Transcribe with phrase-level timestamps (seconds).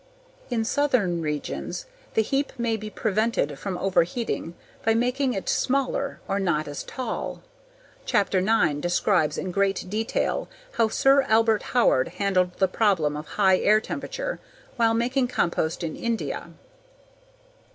[0.49, 6.39] In southern regions the heap may be prevented from overheating by making it smaller or
[6.39, 7.43] not as tall.
[8.03, 13.59] Chapter Nine describes in great detail how Sir Albert Howard handled the problem of high
[13.59, 14.39] air temperature
[14.75, 16.49] while making compost in India.